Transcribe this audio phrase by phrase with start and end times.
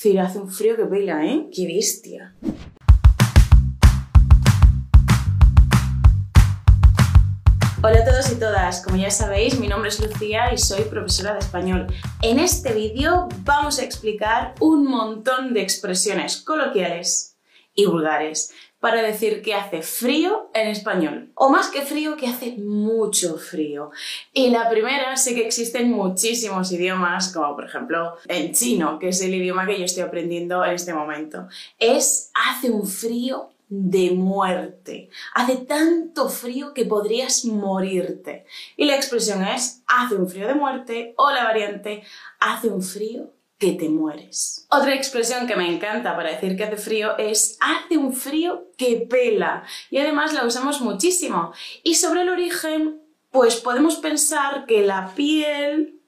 [0.00, 1.48] Cira, hace un frío que pela, ¿eh?
[1.52, 2.32] ¡Qué bestia!
[7.82, 11.32] Hola a todos y todas, como ya sabéis, mi nombre es Lucía y soy profesora
[11.32, 11.88] de español.
[12.22, 17.36] En este vídeo vamos a explicar un montón de expresiones coloquiales
[17.78, 21.30] y vulgares para decir que hace frío en español.
[21.34, 23.90] O más que frío, que hace mucho frío.
[24.32, 29.20] Y la primera, sé que existen muchísimos idiomas, como por ejemplo en chino, que es
[29.22, 31.46] el idioma que yo estoy aprendiendo en este momento.
[31.78, 35.08] Es hace un frío de muerte.
[35.34, 38.44] Hace tanto frío que podrías morirte.
[38.76, 42.02] Y la expresión es hace un frío de muerte o la variante
[42.40, 44.66] hace un frío que te mueres.
[44.70, 49.06] Otra expresión que me encanta para decir que hace frío es hace un frío que
[49.10, 51.52] pela y además la usamos muchísimo.
[51.82, 56.00] Y sobre el origen, pues podemos pensar que la piel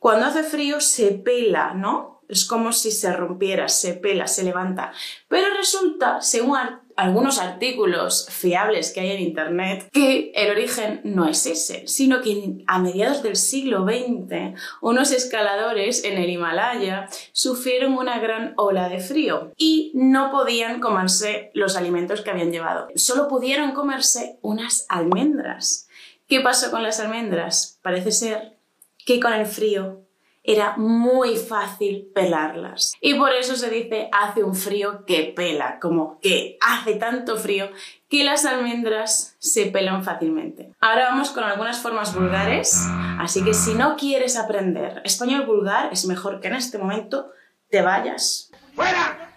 [0.00, 2.19] cuando hace frío se pela, ¿no?
[2.30, 4.92] Es como si se rompiera, se pela, se levanta.
[5.28, 6.58] Pero resulta, según
[7.00, 12.62] algunos artículos fiables que hay en Internet que el origen no es ese, sino que
[12.66, 19.00] a mediados del siglo XX unos escaladores en el Himalaya sufrieron una gran ola de
[19.00, 22.88] frío y no podían comerse los alimentos que habían llevado.
[22.96, 25.88] Solo pudieron comerse unas almendras.
[26.28, 27.78] ¿Qué pasó con las almendras?
[27.82, 28.58] Parece ser
[29.06, 30.02] que con el frío
[30.42, 32.94] era muy fácil pelarlas.
[33.00, 37.70] Y por eso se dice hace un frío que pela, como que hace tanto frío
[38.08, 40.72] que las almendras se pelan fácilmente.
[40.80, 42.86] Ahora vamos con algunas formas vulgares,
[43.18, 47.30] así que si no quieres aprender español vulgar, es mejor que en este momento
[47.68, 48.50] te vayas.
[48.74, 49.36] ¡Fuera!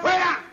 [0.00, 0.44] ¡Fuera!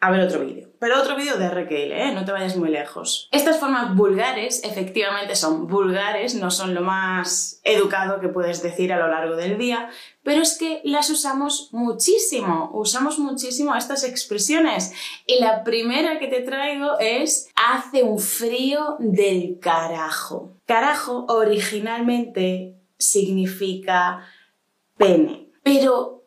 [0.00, 2.12] A ver otro vídeo pero otro vídeo de RQL, ¿eh?
[2.12, 3.28] no te vayas muy lejos.
[3.30, 8.98] Estas formas vulgares efectivamente son vulgares, no son lo más educado que puedes decir a
[8.98, 9.90] lo largo del día,
[10.24, 14.92] pero es que las usamos muchísimo, usamos muchísimo estas expresiones.
[15.24, 20.56] Y la primera que te traigo es hace un frío del carajo.
[20.66, 24.26] Carajo originalmente significa
[24.96, 26.21] pene, pero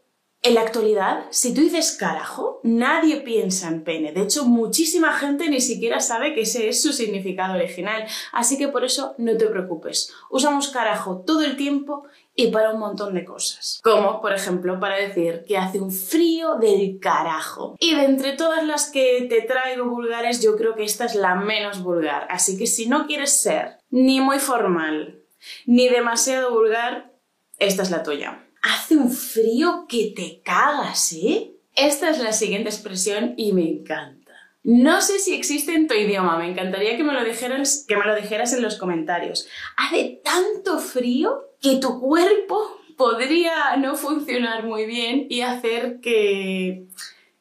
[0.45, 4.11] en la actualidad, si tú dices carajo, nadie piensa en pene.
[4.11, 8.05] De hecho, muchísima gente ni siquiera sabe que ese es su significado original.
[8.31, 10.13] Así que por eso no te preocupes.
[10.29, 12.03] Usamos carajo todo el tiempo
[12.35, 13.79] y para un montón de cosas.
[13.83, 17.75] Como, por ejemplo, para decir que hace un frío del carajo.
[17.79, 21.33] Y de entre todas las que te traigo vulgares, yo creo que esta es la
[21.33, 22.27] menos vulgar.
[22.29, 25.23] Así que si no quieres ser ni muy formal,
[25.65, 27.13] ni demasiado vulgar,
[27.57, 31.51] esta es la tuya hace un frío que te cagas, ¿eh?
[31.75, 34.33] Esta es la siguiente expresión y me encanta.
[34.63, 38.05] No sé si existe en tu idioma, me encantaría que me lo dijeras, que me
[38.05, 39.47] lo dijeras en los comentarios.
[39.77, 46.87] Hace tanto frío que tu cuerpo podría no funcionar muy bien y hacer que,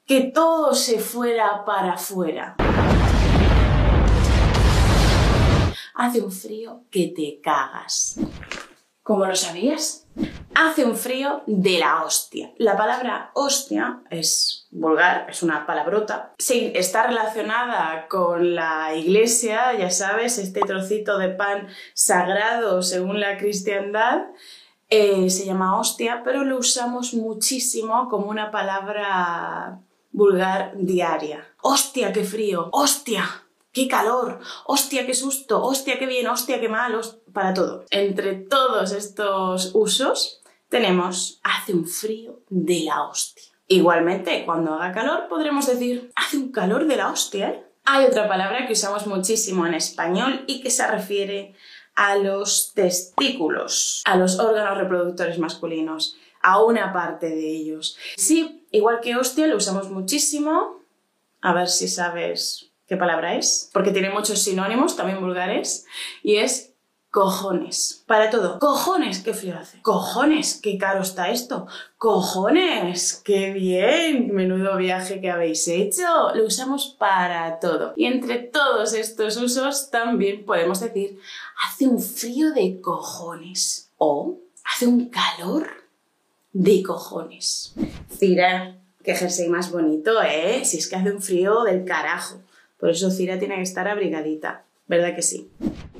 [0.04, 2.56] que todo se fuera para afuera.
[5.94, 8.18] Hace un frío que te cagas.
[9.04, 10.04] ¿Cómo lo sabías?
[10.54, 12.52] hace un frío de la hostia.
[12.58, 16.32] La palabra hostia es vulgar, es una palabrota.
[16.38, 23.36] Sí, está relacionada con la iglesia, ya sabes, este trocito de pan sagrado según la
[23.36, 24.22] cristiandad.
[24.88, 29.80] Eh, se llama hostia, pero lo usamos muchísimo como una palabra
[30.12, 31.46] vulgar diaria.
[31.62, 32.68] ¡Hostia, qué frío!
[32.72, 33.43] ¡Hostia!
[33.74, 34.38] ¡Qué calor!
[34.66, 35.60] ¡Hostia, qué susto!
[35.60, 36.28] ¡Hostia, qué bien!
[36.28, 36.96] ¡Hostia, qué mal!
[37.32, 37.84] Para todo.
[37.90, 43.52] Entre todos estos usos tenemos hace un frío de la hostia.
[43.66, 47.48] Igualmente, cuando haga calor podremos decir hace un calor de la hostia.
[47.48, 47.64] ¿eh?
[47.84, 51.56] Hay otra palabra que usamos muchísimo en español y que se refiere
[51.96, 57.96] a los testículos, a los órganos reproductores masculinos, a una parte de ellos.
[58.16, 60.78] Sí, igual que hostia lo usamos muchísimo.
[61.40, 65.86] A ver si sabes qué palabra es, porque tiene muchos sinónimos, también vulgares,
[66.22, 66.74] y es
[67.14, 68.02] cojones.
[68.08, 68.58] Para todo.
[68.58, 69.80] Cojones, qué frío hace.
[69.82, 71.68] Cojones, qué caro está esto.
[71.96, 74.34] Cojones, qué bien.
[74.34, 76.34] Menudo viaje que habéis hecho.
[76.34, 77.92] Lo usamos para todo.
[77.96, 81.20] Y entre todos estos usos también podemos decir
[81.64, 83.92] hace un frío de cojones.
[83.96, 85.68] O hace un calor
[86.52, 87.74] de cojones.
[88.10, 90.64] Cira, qué jersey más bonito, ¿eh?
[90.64, 92.40] Si es que hace un frío del carajo.
[92.78, 95.50] Por eso Cira tiene que estar abrigadita, ¿verdad que sí?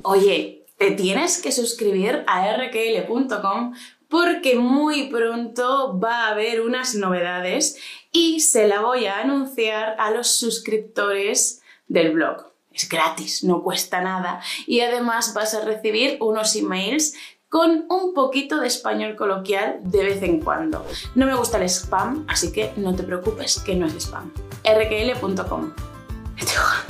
[0.03, 3.73] Oye, te tienes que suscribir a rkl.com
[4.09, 7.77] porque muy pronto va a haber unas novedades
[8.11, 12.51] y se la voy a anunciar a los suscriptores del blog.
[12.71, 17.13] Es gratis, no cuesta nada y además vas a recibir unos emails
[17.49, 20.85] con un poquito de español coloquial de vez en cuando.
[21.15, 24.31] No me gusta el spam, así que no te preocupes que no es spam.
[24.63, 25.94] rkl.com.
[26.37, 26.84] It's.